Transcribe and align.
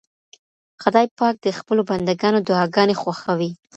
خدای 0.81 1.07
پاک 1.17 1.35
د 1.41 1.47
خپلو 1.59 1.81
بندګانو 1.89 2.39
دعاګانې 2.47 2.95
خوښوي. 3.01 3.51